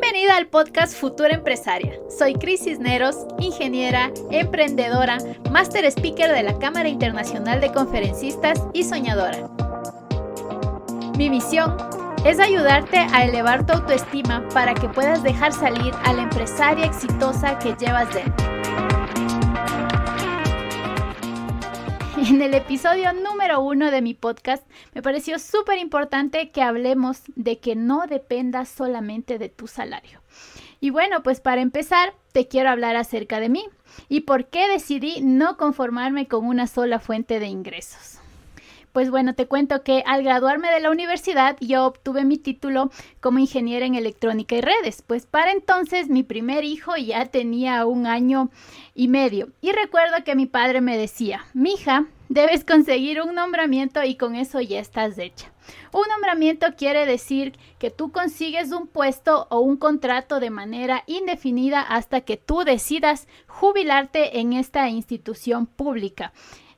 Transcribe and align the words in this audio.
Bienvenida 0.00 0.36
al 0.36 0.48
podcast 0.48 0.92
Futura 0.92 1.34
Empresaria. 1.34 1.92
Soy 2.08 2.34
Cris 2.34 2.64
Cisneros, 2.64 3.14
ingeniera, 3.38 4.10
emprendedora, 4.32 5.18
máster 5.52 5.84
speaker 5.84 6.32
de 6.32 6.42
la 6.42 6.58
Cámara 6.58 6.88
Internacional 6.88 7.60
de 7.60 7.70
Conferencistas 7.70 8.60
y 8.72 8.82
soñadora. 8.82 9.48
Mi 11.16 11.30
misión 11.30 11.76
es 12.24 12.40
ayudarte 12.40 13.06
a 13.12 13.24
elevar 13.24 13.66
tu 13.66 13.74
autoestima 13.74 14.42
para 14.52 14.74
que 14.74 14.88
puedas 14.88 15.22
dejar 15.22 15.52
salir 15.52 15.94
a 16.02 16.12
la 16.12 16.22
empresaria 16.22 16.86
exitosa 16.86 17.56
que 17.60 17.76
llevas 17.78 18.12
dentro. 18.12 18.52
En 22.16 22.42
el 22.42 22.54
episodio 22.54 23.12
número 23.12 23.33
uno 23.52 23.90
de 23.90 24.02
mi 24.02 24.14
podcast 24.14 24.66
me 24.94 25.02
pareció 25.02 25.38
súper 25.38 25.78
importante 25.78 26.50
que 26.50 26.62
hablemos 26.62 27.22
de 27.36 27.58
que 27.58 27.76
no 27.76 28.06
dependa 28.06 28.64
solamente 28.64 29.38
de 29.38 29.48
tu 29.48 29.66
salario. 29.66 30.20
Y 30.80 30.90
bueno, 30.90 31.22
pues 31.22 31.40
para 31.40 31.60
empezar, 31.60 32.14
te 32.32 32.48
quiero 32.48 32.70
hablar 32.70 32.96
acerca 32.96 33.40
de 33.40 33.48
mí 33.48 33.64
y 34.08 34.20
por 34.22 34.46
qué 34.46 34.68
decidí 34.68 35.20
no 35.22 35.56
conformarme 35.56 36.26
con 36.26 36.46
una 36.46 36.66
sola 36.66 36.98
fuente 36.98 37.38
de 37.38 37.46
ingresos. 37.46 38.18
Pues 38.94 39.10
bueno, 39.10 39.34
te 39.34 39.48
cuento 39.48 39.82
que 39.82 40.04
al 40.06 40.22
graduarme 40.22 40.70
de 40.70 40.78
la 40.78 40.88
universidad 40.88 41.56
yo 41.60 41.84
obtuve 41.84 42.24
mi 42.24 42.38
título 42.38 42.92
como 43.20 43.40
ingeniera 43.40 43.84
en 43.84 43.96
electrónica 43.96 44.54
y 44.54 44.60
redes. 44.60 45.02
Pues 45.02 45.26
para 45.26 45.50
entonces 45.50 46.08
mi 46.08 46.22
primer 46.22 46.62
hijo 46.62 46.96
ya 46.96 47.26
tenía 47.26 47.86
un 47.86 48.06
año 48.06 48.50
y 48.94 49.08
medio. 49.08 49.48
Y 49.60 49.72
recuerdo 49.72 50.22
que 50.24 50.36
mi 50.36 50.46
padre 50.46 50.80
me 50.80 50.96
decía, 50.96 51.44
mija, 51.54 52.06
debes 52.28 52.64
conseguir 52.64 53.20
un 53.20 53.34
nombramiento 53.34 54.04
y 54.04 54.14
con 54.14 54.36
eso 54.36 54.60
ya 54.60 54.78
estás 54.78 55.18
hecha. 55.18 55.50
Un 55.92 56.04
nombramiento 56.08 56.68
quiere 56.78 57.04
decir 57.04 57.58
que 57.80 57.90
tú 57.90 58.12
consigues 58.12 58.70
un 58.70 58.86
puesto 58.86 59.48
o 59.50 59.58
un 59.58 59.76
contrato 59.76 60.38
de 60.38 60.50
manera 60.50 61.02
indefinida 61.08 61.80
hasta 61.80 62.20
que 62.20 62.36
tú 62.36 62.62
decidas 62.62 63.26
jubilarte 63.48 64.38
en 64.38 64.52
esta 64.52 64.88
institución 64.88 65.66
pública. 65.66 66.32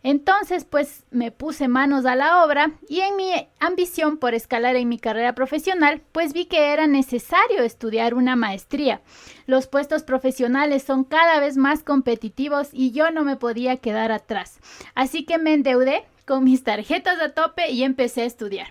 Entonces, 0.06 0.64
pues 0.64 1.02
me 1.10 1.32
puse 1.32 1.66
manos 1.66 2.06
a 2.06 2.14
la 2.14 2.44
obra 2.44 2.70
y 2.88 3.00
en 3.00 3.16
mi 3.16 3.32
ambición 3.58 4.18
por 4.18 4.34
escalar 4.34 4.76
en 4.76 4.88
mi 4.88 5.00
carrera 5.00 5.34
profesional, 5.34 6.00
pues 6.12 6.32
vi 6.32 6.44
que 6.44 6.72
era 6.72 6.86
necesario 6.86 7.64
estudiar 7.64 8.14
una 8.14 8.36
maestría. 8.36 9.00
Los 9.46 9.66
puestos 9.66 10.04
profesionales 10.04 10.84
son 10.84 11.02
cada 11.02 11.40
vez 11.40 11.56
más 11.56 11.82
competitivos 11.82 12.68
y 12.72 12.92
yo 12.92 13.10
no 13.10 13.24
me 13.24 13.34
podía 13.34 13.78
quedar 13.78 14.12
atrás. 14.12 14.60
Así 14.94 15.24
que 15.24 15.38
me 15.38 15.54
endeudé 15.54 16.04
con 16.24 16.44
mis 16.44 16.62
tarjetas 16.62 17.20
a 17.20 17.30
tope 17.30 17.72
y 17.72 17.82
empecé 17.82 18.22
a 18.22 18.26
estudiar. 18.26 18.68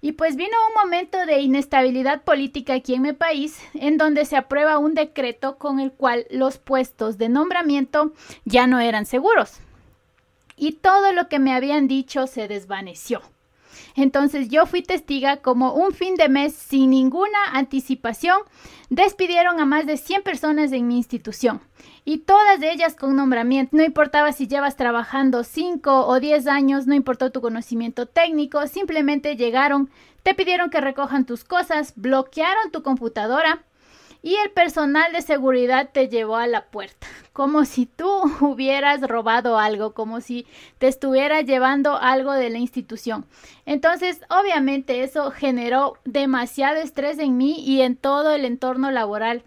Y 0.00 0.12
pues 0.12 0.34
vino 0.34 0.56
un 0.68 0.82
momento 0.82 1.26
de 1.26 1.40
inestabilidad 1.40 2.22
política 2.22 2.72
aquí 2.72 2.94
en 2.94 3.02
mi 3.02 3.12
país, 3.12 3.58
en 3.74 3.98
donde 3.98 4.24
se 4.24 4.38
aprueba 4.38 4.78
un 4.78 4.94
decreto 4.94 5.58
con 5.58 5.78
el 5.78 5.92
cual 5.92 6.26
los 6.30 6.56
puestos 6.56 7.18
de 7.18 7.28
nombramiento 7.28 8.14
ya 8.46 8.66
no 8.66 8.80
eran 8.80 9.04
seguros 9.04 9.60
y 10.56 10.72
todo 10.72 11.12
lo 11.12 11.28
que 11.28 11.38
me 11.38 11.54
habían 11.54 11.88
dicho 11.88 12.26
se 12.26 12.48
desvaneció. 12.48 13.22
Entonces 13.96 14.48
yo 14.48 14.66
fui 14.66 14.82
testiga 14.82 15.38
como 15.38 15.74
un 15.74 15.92
fin 15.92 16.16
de 16.16 16.28
mes 16.28 16.54
sin 16.54 16.90
ninguna 16.90 17.38
anticipación 17.52 18.38
despidieron 18.90 19.60
a 19.60 19.66
más 19.66 19.86
de 19.86 19.96
100 19.96 20.22
personas 20.22 20.72
en 20.72 20.86
mi 20.86 20.96
institución 20.96 21.60
y 22.04 22.18
todas 22.18 22.62
ellas 22.62 22.94
con 22.94 23.16
nombramiento. 23.16 23.76
No 23.76 23.84
importaba 23.84 24.32
si 24.32 24.46
llevas 24.46 24.76
trabajando 24.76 25.44
5 25.44 26.06
o 26.06 26.20
10 26.20 26.46
años, 26.46 26.86
no 26.86 26.94
importó 26.94 27.30
tu 27.30 27.40
conocimiento 27.40 28.06
técnico, 28.06 28.66
simplemente 28.66 29.36
llegaron, 29.36 29.90
te 30.22 30.34
pidieron 30.34 30.70
que 30.70 30.80
recojan 30.80 31.24
tus 31.24 31.44
cosas, 31.44 31.92
bloquearon 31.96 32.70
tu 32.72 32.82
computadora 32.82 33.64
y 34.24 34.36
el 34.36 34.50
personal 34.52 35.12
de 35.12 35.20
seguridad 35.20 35.90
te 35.92 36.08
llevó 36.08 36.36
a 36.36 36.46
la 36.46 36.64
puerta, 36.64 37.06
como 37.34 37.66
si 37.66 37.84
tú 37.84 38.08
hubieras 38.40 39.02
robado 39.02 39.58
algo, 39.58 39.92
como 39.92 40.22
si 40.22 40.46
te 40.78 40.88
estuviera 40.88 41.42
llevando 41.42 41.98
algo 41.98 42.32
de 42.32 42.48
la 42.48 42.58
institución. 42.58 43.26
Entonces, 43.66 44.22
obviamente 44.30 45.02
eso 45.02 45.30
generó 45.30 45.98
demasiado 46.06 46.80
estrés 46.80 47.18
en 47.18 47.36
mí 47.36 47.60
y 47.60 47.82
en 47.82 47.96
todo 47.96 48.32
el 48.32 48.46
entorno 48.46 48.90
laboral 48.90 49.44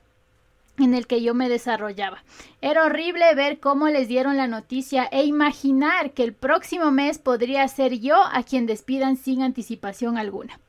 en 0.79 0.93
el 0.93 1.07
que 1.07 1.21
yo 1.21 1.33
me 1.33 1.49
desarrollaba. 1.49 2.23
Era 2.61 2.85
horrible 2.85 3.33
ver 3.35 3.59
cómo 3.59 3.87
les 3.89 4.07
dieron 4.07 4.37
la 4.37 4.47
noticia 4.47 5.07
e 5.11 5.23
imaginar 5.23 6.11
que 6.11 6.23
el 6.23 6.33
próximo 6.33 6.91
mes 6.91 7.17
podría 7.17 7.67
ser 7.67 7.99
yo 7.99 8.15
a 8.31 8.43
quien 8.43 8.65
despidan 8.65 9.17
sin 9.17 9.41
anticipación 9.41 10.17
alguna. 10.17 10.59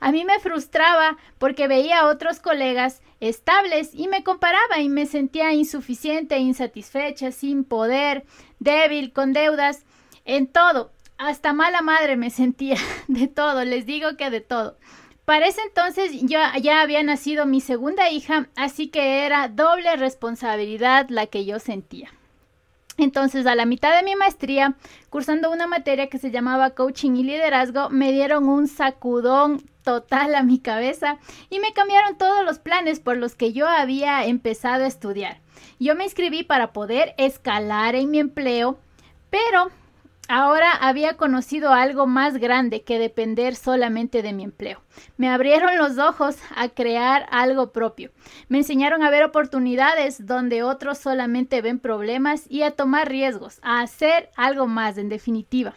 A 0.00 0.12
mí 0.12 0.24
me 0.24 0.38
frustraba 0.38 1.18
porque 1.38 1.68
veía 1.68 2.00
a 2.00 2.06
otros 2.06 2.40
colegas 2.40 3.02
estables 3.20 3.90
y 3.92 4.08
me 4.08 4.22
comparaba 4.22 4.80
y 4.80 4.88
me 4.88 5.06
sentía 5.06 5.52
insuficiente, 5.52 6.38
insatisfecha, 6.38 7.32
sin 7.32 7.64
poder, 7.64 8.24
débil, 8.60 9.12
con 9.12 9.32
deudas, 9.32 9.84
en 10.24 10.46
todo. 10.46 10.92
Hasta 11.18 11.52
mala 11.52 11.82
madre 11.82 12.16
me 12.16 12.30
sentía 12.30 12.76
de 13.08 13.26
todo, 13.26 13.64
les 13.64 13.86
digo 13.86 14.16
que 14.16 14.30
de 14.30 14.40
todo. 14.40 14.76
Para 15.28 15.46
ese 15.46 15.60
entonces 15.60 16.22
yo 16.22 16.38
ya 16.62 16.80
había 16.80 17.02
nacido 17.02 17.44
mi 17.44 17.60
segunda 17.60 18.08
hija, 18.08 18.48
así 18.56 18.88
que 18.88 19.26
era 19.26 19.48
doble 19.48 19.94
responsabilidad 19.96 21.10
la 21.10 21.26
que 21.26 21.44
yo 21.44 21.58
sentía. 21.58 22.08
Entonces, 22.96 23.44
a 23.44 23.54
la 23.54 23.66
mitad 23.66 23.94
de 23.94 24.02
mi 24.02 24.16
maestría, 24.16 24.76
cursando 25.10 25.50
una 25.50 25.66
materia 25.66 26.08
que 26.08 26.16
se 26.16 26.30
llamaba 26.30 26.70
coaching 26.70 27.14
y 27.16 27.24
liderazgo, 27.24 27.90
me 27.90 28.10
dieron 28.10 28.48
un 28.48 28.68
sacudón 28.68 29.62
total 29.84 30.34
a 30.34 30.42
mi 30.42 30.60
cabeza 30.60 31.18
y 31.50 31.60
me 31.60 31.74
cambiaron 31.74 32.16
todos 32.16 32.42
los 32.42 32.58
planes 32.58 32.98
por 32.98 33.18
los 33.18 33.34
que 33.34 33.52
yo 33.52 33.68
había 33.68 34.24
empezado 34.24 34.84
a 34.84 34.88
estudiar. 34.88 35.40
Yo 35.78 35.94
me 35.94 36.04
inscribí 36.04 36.42
para 36.42 36.72
poder 36.72 37.14
escalar 37.18 37.96
en 37.96 38.10
mi 38.10 38.18
empleo, 38.18 38.78
pero 39.28 39.70
Ahora 40.30 40.72
había 40.72 41.16
conocido 41.16 41.72
algo 41.72 42.06
más 42.06 42.36
grande 42.36 42.82
que 42.82 42.98
depender 42.98 43.56
solamente 43.56 44.20
de 44.20 44.34
mi 44.34 44.44
empleo. 44.44 44.82
Me 45.16 45.30
abrieron 45.30 45.78
los 45.78 45.96
ojos 45.96 46.36
a 46.54 46.68
crear 46.68 47.26
algo 47.30 47.72
propio. 47.72 48.10
Me 48.48 48.58
enseñaron 48.58 49.02
a 49.02 49.08
ver 49.08 49.24
oportunidades 49.24 50.26
donde 50.26 50.62
otros 50.62 50.98
solamente 50.98 51.62
ven 51.62 51.78
problemas 51.78 52.44
y 52.50 52.60
a 52.60 52.72
tomar 52.72 53.08
riesgos, 53.08 53.58
a 53.62 53.80
hacer 53.80 54.28
algo 54.36 54.66
más 54.66 54.98
en 54.98 55.08
definitiva. 55.08 55.72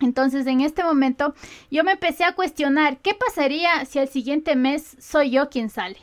Entonces 0.00 0.46
en 0.46 0.60
este 0.60 0.84
momento 0.84 1.34
yo 1.70 1.82
me 1.82 1.92
empecé 1.92 2.24
a 2.24 2.34
cuestionar 2.34 2.98
qué 2.98 3.14
pasaría 3.14 3.86
si 3.86 3.98
el 4.00 4.08
siguiente 4.08 4.54
mes 4.54 4.96
soy 5.00 5.30
yo 5.30 5.48
quien 5.48 5.70
sale. 5.70 5.98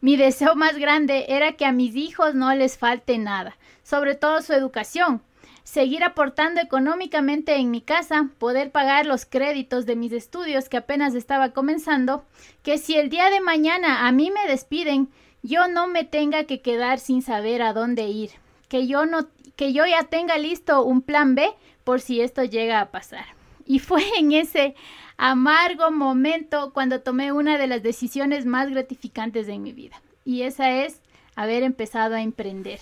Mi 0.00 0.16
deseo 0.16 0.54
más 0.54 0.78
grande 0.78 1.26
era 1.28 1.52
que 1.52 1.66
a 1.66 1.72
mis 1.72 1.96
hijos 1.96 2.34
no 2.34 2.54
les 2.54 2.78
falte 2.78 3.18
nada, 3.18 3.58
sobre 3.82 4.14
todo 4.14 4.40
su 4.40 4.54
educación, 4.54 5.20
seguir 5.68 6.02
aportando 6.02 6.62
económicamente 6.62 7.56
en 7.56 7.70
mi 7.70 7.82
casa, 7.82 8.30
poder 8.38 8.72
pagar 8.72 9.04
los 9.04 9.26
créditos 9.26 9.84
de 9.84 9.96
mis 9.96 10.12
estudios 10.12 10.70
que 10.70 10.78
apenas 10.78 11.14
estaba 11.14 11.50
comenzando, 11.50 12.24
que 12.62 12.78
si 12.78 12.96
el 12.96 13.10
día 13.10 13.28
de 13.28 13.42
mañana 13.42 14.08
a 14.08 14.12
mí 14.12 14.30
me 14.30 14.50
despiden, 14.50 15.10
yo 15.42 15.68
no 15.68 15.86
me 15.86 16.04
tenga 16.04 16.44
que 16.44 16.62
quedar 16.62 16.98
sin 16.98 17.20
saber 17.20 17.60
a 17.60 17.74
dónde 17.74 18.08
ir, 18.08 18.30
que 18.68 18.86
yo 18.86 19.04
no 19.04 19.28
que 19.56 19.74
yo 19.74 19.84
ya 19.84 20.04
tenga 20.04 20.38
listo 20.38 20.84
un 20.84 21.02
plan 21.02 21.34
B 21.34 21.50
por 21.84 22.00
si 22.00 22.22
esto 22.22 22.44
llega 22.44 22.80
a 22.80 22.90
pasar. 22.90 23.26
Y 23.66 23.80
fue 23.80 24.02
en 24.18 24.32
ese 24.32 24.74
amargo 25.18 25.90
momento 25.90 26.72
cuando 26.72 27.02
tomé 27.02 27.30
una 27.30 27.58
de 27.58 27.66
las 27.66 27.82
decisiones 27.82 28.46
más 28.46 28.70
gratificantes 28.70 29.46
de 29.46 29.58
mi 29.58 29.74
vida, 29.74 30.00
y 30.24 30.42
esa 30.44 30.70
es 30.70 31.02
haber 31.36 31.62
empezado 31.62 32.14
a 32.14 32.22
emprender. 32.22 32.80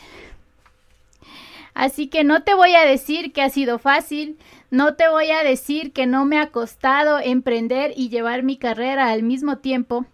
Así 1.77 2.07
que 2.07 2.25
no 2.25 2.43
te 2.43 2.55
voy 2.55 2.75
a 2.75 2.87
decir 2.87 3.35
que 3.35 3.43
ha 3.43 3.51
sido 3.51 3.79
fácil, 3.79 4.39
no 4.71 4.95
te 4.95 5.11
voy 5.11 5.31
a 5.31 5.45
decir 5.45 5.93
que 5.93 6.07
no 6.07 6.25
me 6.25 6.39
ha 6.39 6.51
costado 6.51 7.19
emprender 7.19 7.93
y 7.95 8.09
llevar 8.09 8.43
mi 8.43 8.57
carrera 8.57 9.11
al 9.11 9.23
mismo 9.23 9.59
tiempo, 9.59 10.07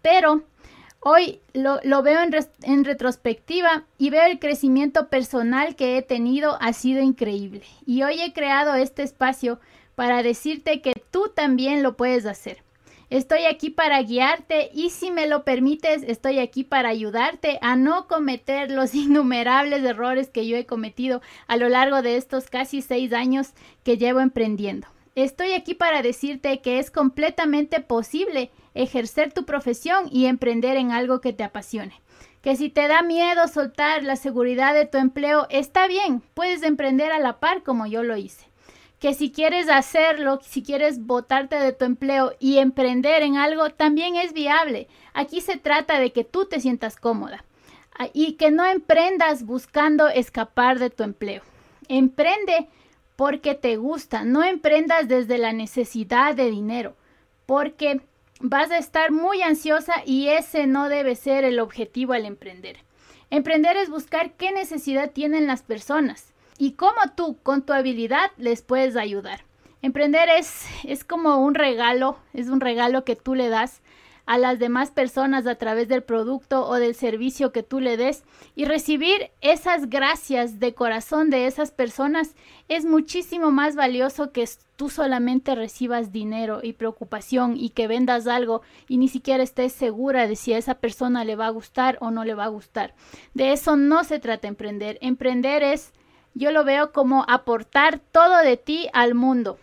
pero 0.00 0.44
hoy 1.00 1.40
lo, 1.52 2.02
veo 2.02 2.22
en, 2.22 2.34
en 2.62 2.84
retrospectiva 2.86 3.84
y 3.98 4.08
veo 4.08 4.24
el 4.24 4.38
crecimiento 4.38 5.08
personal 5.08 5.76
que 5.76 5.98
he 5.98 6.02
tenido 6.02 6.56
ha 6.62 6.72
sido 6.72 7.02
increíble. 7.02 7.62
Y 7.84 8.02
hoy 8.02 8.22
he 8.22 8.32
creado 8.32 8.74
este 8.76 9.02
espacio 9.02 9.60
para 9.94 10.22
decirte 10.22 10.80
que 10.80 10.94
tú 11.10 11.30
también 11.34 11.82
lo 11.82 11.98
puedes 11.98 12.24
hacer. 12.24 12.65
Estoy 13.08 13.44
aquí 13.44 13.70
para 13.70 14.02
guiarte 14.02 14.68
y 14.74 14.90
si 14.90 15.12
me 15.12 15.28
lo 15.28 15.44
permites, 15.44 16.02
estoy 16.02 16.40
aquí 16.40 16.64
para 16.64 16.88
ayudarte 16.88 17.60
a 17.62 17.76
no 17.76 18.08
cometer 18.08 18.68
los 18.68 18.94
innumerables 18.96 19.84
errores 19.84 20.28
que 20.28 20.48
yo 20.48 20.56
he 20.56 20.66
cometido 20.66 21.22
a 21.46 21.56
lo 21.56 21.68
largo 21.68 22.02
de 22.02 22.16
estos 22.16 22.50
casi 22.50 22.82
seis 22.82 23.12
años 23.12 23.50
que 23.84 23.96
llevo 23.96 24.18
emprendiendo. 24.18 24.88
Estoy 25.14 25.52
aquí 25.52 25.74
para 25.74 26.02
decirte 26.02 26.60
que 26.60 26.80
es 26.80 26.90
completamente 26.90 27.80
posible 27.80 28.50
ejercer 28.74 29.32
tu 29.32 29.44
profesión 29.44 30.08
y 30.10 30.26
emprender 30.26 30.76
en 30.76 30.90
algo 30.90 31.20
que 31.20 31.32
te 31.32 31.44
apasione. 31.44 32.02
Que 32.42 32.56
si 32.56 32.70
te 32.70 32.88
da 32.88 33.02
miedo 33.02 33.46
soltar 33.46 34.02
la 34.02 34.16
seguridad 34.16 34.74
de 34.74 34.84
tu 34.84 34.98
empleo, 34.98 35.46
está 35.48 35.86
bien, 35.86 36.22
puedes 36.34 36.64
emprender 36.64 37.12
a 37.12 37.20
la 37.20 37.38
par 37.38 37.62
como 37.62 37.86
yo 37.86 38.02
lo 38.02 38.16
hice 38.16 38.45
que 38.98 39.12
si 39.12 39.30
quieres 39.30 39.68
hacerlo, 39.68 40.40
si 40.42 40.62
quieres 40.62 41.04
botarte 41.04 41.56
de 41.56 41.72
tu 41.72 41.84
empleo 41.84 42.32
y 42.38 42.58
emprender 42.58 43.22
en 43.22 43.36
algo, 43.36 43.70
también 43.70 44.16
es 44.16 44.32
viable. 44.32 44.88
Aquí 45.12 45.40
se 45.40 45.58
trata 45.58 45.98
de 45.98 46.12
que 46.12 46.24
tú 46.24 46.46
te 46.46 46.60
sientas 46.60 46.96
cómoda 46.96 47.44
ah, 47.98 48.08
y 48.12 48.34
que 48.34 48.50
no 48.50 48.64
emprendas 48.64 49.44
buscando 49.44 50.08
escapar 50.08 50.78
de 50.78 50.90
tu 50.90 51.02
empleo. 51.02 51.42
Emprende 51.88 52.68
porque 53.16 53.54
te 53.54 53.76
gusta, 53.76 54.24
no 54.24 54.42
emprendas 54.42 55.08
desde 55.08 55.38
la 55.38 55.52
necesidad 55.52 56.34
de 56.34 56.50
dinero, 56.50 56.96
porque 57.44 58.00
vas 58.40 58.70
a 58.70 58.78
estar 58.78 59.12
muy 59.12 59.42
ansiosa 59.42 60.02
y 60.04 60.28
ese 60.28 60.66
no 60.66 60.88
debe 60.88 61.16
ser 61.16 61.44
el 61.44 61.60
objetivo 61.60 62.12
al 62.12 62.26
emprender. 62.26 62.78
Emprender 63.28 63.76
es 63.76 63.90
buscar 63.90 64.32
qué 64.34 64.52
necesidad 64.52 65.10
tienen 65.10 65.46
las 65.46 65.62
personas 65.62 66.34
y 66.58 66.72
cómo 66.72 67.00
tú 67.16 67.38
con 67.42 67.62
tu 67.62 67.72
habilidad 67.72 68.30
les 68.36 68.62
puedes 68.62 68.96
ayudar. 68.96 69.44
Emprender 69.82 70.28
es, 70.28 70.64
es 70.84 71.04
como 71.04 71.38
un 71.38 71.54
regalo, 71.54 72.18
es 72.32 72.48
un 72.48 72.60
regalo 72.60 73.04
que 73.04 73.16
tú 73.16 73.34
le 73.34 73.48
das 73.48 73.82
a 74.26 74.38
las 74.38 74.58
demás 74.58 74.90
personas 74.90 75.46
a 75.46 75.54
través 75.54 75.86
del 75.88 76.02
producto 76.02 76.66
o 76.66 76.74
del 76.74 76.96
servicio 76.96 77.52
que 77.52 77.62
tú 77.62 77.80
le 77.80 77.96
des 77.96 78.24
y 78.56 78.64
recibir 78.64 79.30
esas 79.40 79.88
gracias 79.88 80.58
de 80.58 80.74
corazón 80.74 81.30
de 81.30 81.46
esas 81.46 81.70
personas 81.70 82.34
es 82.68 82.84
muchísimo 82.84 83.52
más 83.52 83.76
valioso 83.76 84.32
que 84.32 84.48
tú 84.74 84.90
solamente 84.90 85.54
recibas 85.54 86.10
dinero 86.10 86.58
y 86.62 86.72
preocupación 86.72 87.56
y 87.56 87.70
que 87.70 87.86
vendas 87.86 88.26
algo 88.26 88.62
y 88.88 88.98
ni 88.98 89.08
siquiera 89.08 89.44
estés 89.44 89.72
segura 89.72 90.26
de 90.26 90.34
si 90.34 90.52
a 90.52 90.58
esa 90.58 90.74
persona 90.74 91.24
le 91.24 91.36
va 91.36 91.46
a 91.46 91.50
gustar 91.50 91.96
o 92.00 92.10
no 92.10 92.24
le 92.24 92.34
va 92.34 92.44
a 92.44 92.48
gustar. 92.48 92.94
De 93.32 93.52
eso 93.52 93.76
no 93.76 94.02
se 94.02 94.18
trata 94.18 94.48
emprender. 94.48 94.98
Emprender 95.00 95.62
es 95.62 95.92
yo 96.36 96.52
lo 96.52 96.64
veo 96.64 96.92
como 96.92 97.24
aportar 97.28 97.98
todo 98.12 98.36
de 98.38 98.58
ti 98.58 98.88
al 98.92 99.14
mundo. 99.14 99.58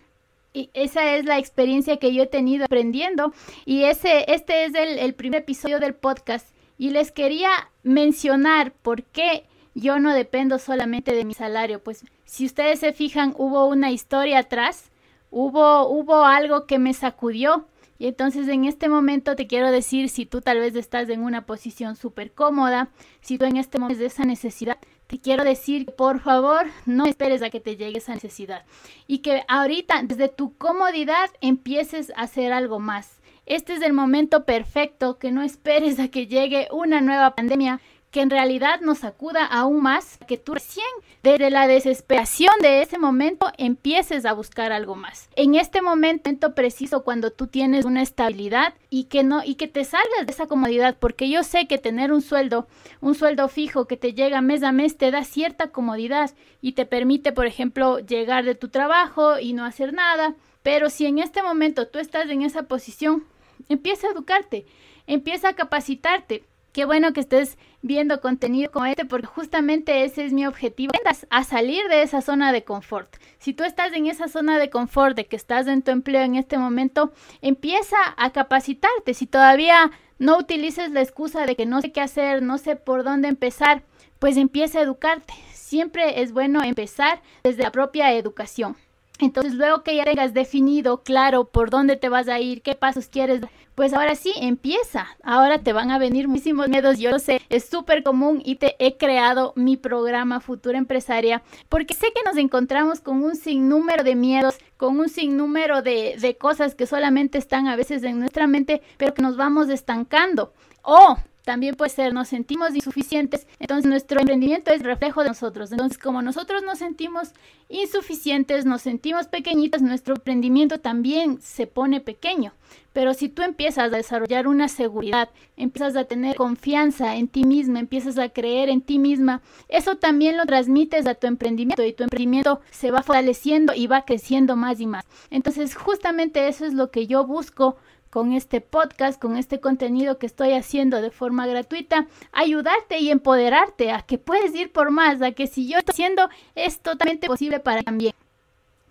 Y 0.54 0.72
esa 0.74 1.16
es 1.16 1.24
la 1.25 1.38
experiencia 1.38 1.98
que 1.98 2.14
yo 2.14 2.24
he 2.24 2.28
tenido 2.28 2.66
aprendiendo. 2.66 3.31
Y 3.66 3.84
ese, 3.84 4.25
este 4.34 4.66
es 4.66 4.74
el, 4.74 4.98
el 4.98 5.14
primer 5.14 5.42
episodio 5.42 5.80
del 5.80 5.94
podcast. 5.94 6.48
Y 6.80 6.90
les 6.90 7.12
quería 7.12 7.50
mencionar 7.84 8.74
por 8.74 9.04
qué 9.04 9.46
yo 9.75 10.00
no 10.00 10.14
dependo 10.16 10.58
solamente 10.58 11.14
de 11.14 11.25
mi 11.25 11.36
salario. 11.36 11.81
Pues 11.81 12.06
si 12.25 12.46
ustedes 12.48 12.80
se 12.80 12.92
fijan, 12.92 13.36
hubo 13.38 13.68
una 13.68 13.92
historia 13.92 14.40
atrás, 14.40 14.92
hubo, 15.30 15.88
hubo 15.88 16.24
algo 16.25 16.66
que 16.66 16.80
me 16.80 16.94
sacudió. 16.94 17.68
Y 18.00 18.08
entonces 18.08 18.48
en 18.48 18.66
este 18.66 18.90
momento 18.90 19.36
te 19.36 19.46
quiero 19.46 19.70
decir, 19.72 20.10
si 20.10 20.25
tú 20.25 20.42
tal 20.42 20.60
vez 20.60 20.75
estás 20.75 21.08
en 21.10 21.22
una 21.22 21.46
posición 21.46 21.96
súper 21.96 22.31
cómoda, 22.31 22.90
si 23.22 23.38
tú 23.38 23.46
en 23.46 23.58
este 23.58 23.78
momento 23.78 24.00
de 24.00 24.08
esa 24.08 24.25
necesidad, 24.25 24.78
quiero 25.19 25.44
decir, 25.44 25.86
por 25.95 26.19
favor, 26.19 26.68
no 26.86 27.06
esperes 27.06 27.42
a 27.42 27.50
que 27.50 27.60
te 27.60 27.75
llegue 27.75 27.98
esa 27.98 28.13
necesidad 28.13 28.65
y 29.07 29.19
que 29.19 29.44
ahorita 29.48 30.01
desde 30.04 30.30
tu 30.30 30.57
comodidad 30.57 31.30
empieces 31.42 32.12
a 32.15 32.24
hacer 32.24 32.54
algo 32.54 32.80
más. 32.80 33.19
Este 33.45 33.74
es 33.74 33.81
el 33.81 33.92
momento 33.92 34.45
perfecto, 34.45 35.19
que 35.19 35.31
no 35.31 35.42
esperes 35.42 36.00
a 36.00 36.07
que 36.07 36.27
llegue 36.27 36.69
una 36.71 37.01
nueva 37.01 37.36
pandemia 37.36 37.81
que 38.13 38.21
en 38.21 38.30
realidad 38.30 38.80
nos 38.80 39.00
sacuda 39.00 39.44
aún 39.44 39.81
más, 39.81 40.19
que 40.27 40.38
tú 40.38 40.54
recién. 40.54 40.86
Desde 41.24 41.50
la 41.50 41.65
desesperación 41.65 42.54
de 42.62 42.83
ese 42.83 43.00
momento 43.00 43.51
empieces 43.57 44.25
a 44.25 44.33
buscar 44.33 44.71
algo 44.71 44.95
más. 44.95 45.30
En 45.36 45.56
este 45.56 45.81
momento 45.81 46.54
preciso 46.54 47.04
cuando 47.04 47.31
tú 47.31 47.48
tienes 47.48 47.86
una 47.86 48.04
estabilidad 48.04 48.75
y 48.92 49.06
que 49.06 49.24
no 49.24 49.42
y 49.44 49.56
que 49.56 49.68
te 49.68 49.83
salgas 49.83 50.27
de 50.27 50.31
esa 50.31 50.45
comodidad, 50.45 50.95
porque 51.00 51.27
yo 51.27 51.42
sé 51.42 51.65
que 51.65 51.80
tener 51.80 52.13
un 52.13 52.21
sueldo, 52.21 52.68
un 53.01 53.15
sueldo 53.15 53.48
fijo 53.48 53.88
que 53.88 53.98
te 53.98 54.13
llega 54.13 54.42
mes 54.42 54.62
a 54.62 54.71
mes 54.71 54.95
te 54.95 55.10
da 55.10 55.24
cierta 55.24 55.71
comodidad 55.71 56.36
y 56.62 56.74
te 56.74 56.86
permite, 56.86 57.31
por 57.31 57.48
ejemplo, 57.48 57.98
llegar 57.98 58.45
de 58.45 58.54
tu 58.54 58.69
trabajo 58.69 59.39
y 59.39 59.54
no 59.54 59.65
hacer 59.65 59.92
nada, 59.92 60.36
pero 60.62 60.92
si 60.92 61.07
en 61.07 61.18
este 61.18 61.42
momento 61.42 61.88
tú 61.88 61.98
estás 61.98 62.30
en 62.30 62.44
esa 62.44 62.63
posición, 62.63 63.24
empieza 63.69 64.06
a 64.06 64.12
educarte, 64.12 64.68
empieza 65.07 65.50
a 65.50 65.56
capacitarte 65.56 66.44
Qué 66.74 66.86
bueno 66.86 67.14
que 67.14 67.20
estés 67.20 67.60
viendo 67.84 68.20
contenido 68.20 68.72
como 68.72 68.88
este 68.88 69.06
porque 69.06 69.28
justamente 69.28 70.06
ese 70.06 70.25
es 70.25 70.34
mi 70.34 70.48
objetivo, 70.48 70.92
a 71.30 71.44
salir 71.44 71.88
de 71.88 72.02
esa 72.02 72.22
zona 72.22 72.52
de 72.52 72.64
confort. 72.64 73.16
Si 73.38 73.54
tú 73.54 73.64
estás 73.64 73.94
en 73.94 74.08
esa 74.08 74.28
zona 74.28 74.58
de 74.58 74.72
confort 74.72 75.16
de 75.16 75.28
que 75.28 75.36
estás 75.36 75.68
en 75.68 75.84
tu 75.84 75.92
empleo 75.92 76.24
en 76.24 76.34
este 76.34 76.58
momento, 76.58 77.14
empieza 77.44 77.98
a 78.18 78.31
capacitarte. 78.31 79.14
Si 79.14 79.28
todavía 79.28 79.92
no 80.18 80.36
utilices 80.40 80.90
la 80.90 81.02
excusa 81.02 81.46
de 81.46 81.56
que 81.56 81.68
no 81.68 81.80
sé 81.80 81.92
qué 81.92 82.02
hacer, 82.02 82.42
no 82.42 82.58
sé 82.58 82.75
por 82.75 83.04
dónde 83.04 83.28
empezar, 83.28 83.84
pues 84.18 84.36
empieza 84.36 84.80
a 84.80 84.81
educarte. 84.81 85.36
Siempre 85.54 86.24
es 86.24 86.31
bueno 86.31 86.64
empezar 86.64 87.22
desde 87.44 87.62
la 87.62 87.72
propia 87.72 88.12
educación. 88.14 88.75
Entonces, 89.24 89.54
luego 89.54 89.84
que 89.84 89.96
ya 89.96 90.06
tengas 90.06 90.34
definido, 90.34 91.04
claro, 91.04 91.46
por 91.46 91.70
dónde 91.70 91.96
te 91.96 92.10
vas 92.10 92.28
a 92.28 92.40
ir, 92.40 92.62
qué 92.62 92.75
pasos 92.75 93.08
quieres, 93.08 93.42
pues 93.75 93.94
ahora 93.94 94.16
sí, 94.16 94.34
empieza. 94.40 95.08
Ahora 95.24 95.60
te 95.60 95.74
van 95.74 95.92
a 95.92 95.98
venir 95.98 96.28
muchísimos 96.28 96.68
miedos, 96.70 97.00
yo 97.00 97.12
lo 97.12 97.20
sé, 97.20 97.42
es 97.50 97.66
súper 97.66 98.04
común 98.04 98.42
y 98.44 98.56
te 98.56 98.75
he 98.80 98.98
creado 98.98 99.54
mi 99.56 99.78
programa 99.78 100.40
Futura 100.40 100.78
Empresaria 100.78 101.42
porque 101.70 101.94
sé 101.94 102.08
que 102.14 102.24
nos 102.24 102.38
encontramos 102.38 103.00
con 103.00 103.24
un 103.24 103.36
sinnúmero 103.36 104.04
de 104.04 104.16
miedos, 104.16 104.58
con 104.78 105.00
un 105.00 105.10
sinnúmero 105.10 105.81
de, 105.81 106.18
de 106.20 106.38
cosas 106.38 106.75
que 106.75 106.86
solamente 106.86 107.38
están 107.38 107.68
a 107.68 107.75
veces 107.75 108.04
en 108.04 108.20
nuestra 108.20 108.48
mente, 108.48 108.81
pero 108.98 109.14
que 109.14 109.22
nos 109.22 109.38
vamos 109.38 109.70
estancando. 109.70 110.54
O 110.84 111.18
también 111.44 111.75
puede 111.75 111.90
ser, 111.90 112.13
nos 112.13 112.30
sentimos 112.30 112.74
insuficientes, 112.74 113.48
entonces 113.60 113.86
nuestro 113.90 114.19
emprendimiento 114.19 114.72
es 114.72 114.81
reflejo 114.81 115.22
de 115.22 115.30
nosotros. 115.30 115.72
Entonces, 115.72 115.98
como 115.98 116.22
nosotros 116.22 116.63
nos 116.63 116.80
sentimos 116.80 117.34
insuficientes, 117.69 118.66
nos 118.66 118.81
sentimos 118.81 119.28
pequeñitas, 119.28 119.81
nuestro 119.81 120.16
emprendimiento 120.16 120.80
también 120.80 121.42
se 121.42 121.68
pone 121.68 122.00
pequeño. 122.00 122.54
Pero 122.94 123.13
si 123.13 123.28
tú 123.28 123.42
empiezas 123.42 123.86
a 123.86 123.98
desarrollar 123.98 124.48
una 124.48 124.68
seguridad, 124.68 125.30
empiezas 125.57 125.95
a 125.95 126.06
tener 126.06 126.36
confianza 126.36 127.16
en 127.16 127.28
ti 127.28 127.44
misma, 127.44 127.80
empiezas 127.80 128.18
a 128.19 128.30
creer 128.30 128.69
en 128.69 128.81
ti 128.81 129.00
misma, 129.00 129.42
eso 129.68 129.98
también 129.98 130.38
lo 130.38 130.46
transmites 130.46 131.07
a 131.07 131.16
tu 131.16 131.28
emprendimiento 131.28 131.84
y 131.84 131.94
tu 131.94 132.04
emprendimiento 132.04 132.62
se 132.72 132.92
va 132.92 133.01
fortaleciendo 133.01 133.74
y 133.75 133.88
va 133.88 134.06
creciendo 134.06 134.56
más 134.56 134.80
y 134.80 134.88
más. 134.88 135.06
Entonces, 135.30 135.75
justamente 135.75 136.48
eso 136.48 136.66
es 136.66 136.74
lo 136.74 136.92
que 136.92 137.07
yo 137.07 137.25
busco 137.25 137.78
con 138.13 138.31
este 138.31 138.62
podcast, 138.62 139.19
con 139.19 139.38
este 139.38 139.60
contenido 139.60 140.19
que 140.19 140.27
estoy 140.27 140.54
haciendo 140.54 141.01
de 141.01 141.10
forma 141.10 141.48
gratuita, 141.48 142.06
ayudarte 142.31 143.00
y 143.00 143.10
empoderarte 143.10 143.92
a 143.92 144.04
que 144.04 144.19
puedes 144.19 144.54
ir 144.54 144.71
por 144.71 144.92
más, 144.92 145.19
a 145.24 145.31
que 145.31 145.48
si 145.48 145.68
yo 145.68 145.80
estoy 145.80 145.94
haciendo 145.94 146.30
es 146.54 146.80
totalmente 146.80 147.25
posible 147.25 147.60
para 147.60 147.81
también 147.81 148.13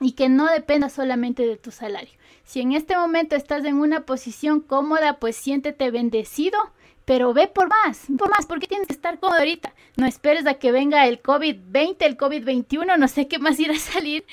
y 0.00 0.14
que 0.14 0.28
no 0.28 0.46
dependa 0.46 0.88
solamente 0.88 1.46
de 1.46 1.56
tu 1.56 1.70
salario. 1.70 2.10
Si 2.42 2.62
en 2.62 2.72
este 2.72 2.96
momento 2.96 3.36
estás 3.36 3.64
en 3.64 3.76
una 3.76 4.06
posición 4.06 4.58
cómoda, 4.58 5.20
pues 5.20 5.36
siéntete 5.36 5.92
bendecido, 5.92 6.58
pero 7.04 7.32
ve 7.32 7.46
por 7.46 7.68
más, 7.68 8.06
por 8.18 8.28
más, 8.28 8.46
porque 8.46 8.66
tienes 8.66 8.88
que 8.88 8.94
estar 8.94 9.20
cómodo 9.20 9.38
ahorita. 9.38 9.72
No 9.96 10.06
esperes 10.06 10.46
a 10.48 10.54
que 10.54 10.72
venga 10.72 11.06
el 11.06 11.22
COVID-20, 11.22 11.96
el 12.00 12.16
COVID-21, 12.16 12.98
no 12.98 13.06
sé 13.06 13.28
qué 13.28 13.38
más 13.38 13.60
irá 13.60 13.74
a 13.74 13.78
salir, 13.78 14.24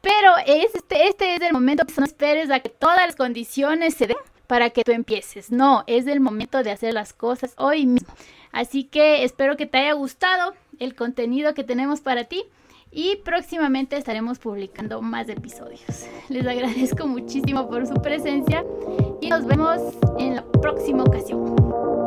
pero 0.00 0.32
este, 0.46 1.06
este 1.08 1.34
es 1.34 1.42
el 1.42 1.52
momento, 1.52 1.84
no 1.98 2.04
esperes 2.06 2.50
a 2.50 2.60
que 2.60 2.70
todas 2.70 2.96
las 2.96 3.14
condiciones 3.14 3.92
se 3.92 4.06
den 4.06 4.16
para 4.48 4.70
que 4.70 4.82
tú 4.82 4.90
empieces. 4.90 5.52
No, 5.52 5.84
es 5.86 6.08
el 6.08 6.18
momento 6.18 6.64
de 6.64 6.72
hacer 6.72 6.94
las 6.94 7.12
cosas 7.12 7.54
hoy 7.56 7.86
mismo. 7.86 8.12
Así 8.50 8.82
que 8.82 9.22
espero 9.22 9.56
que 9.56 9.66
te 9.66 9.78
haya 9.78 9.92
gustado 9.92 10.54
el 10.80 10.96
contenido 10.96 11.54
que 11.54 11.62
tenemos 11.62 12.00
para 12.00 12.24
ti 12.24 12.44
y 12.90 13.16
próximamente 13.16 13.96
estaremos 13.96 14.38
publicando 14.38 15.02
más 15.02 15.28
episodios. 15.28 15.82
Les 16.28 16.46
agradezco 16.46 17.06
muchísimo 17.06 17.68
por 17.68 17.86
su 17.86 17.94
presencia 17.94 18.64
y 19.20 19.28
nos 19.28 19.46
vemos 19.46 19.80
en 20.18 20.36
la 20.36 20.44
próxima 20.44 21.04
ocasión. 21.04 21.97